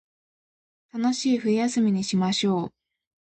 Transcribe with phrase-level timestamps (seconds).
[0.91, 2.73] 楽しい冬休みにしましょう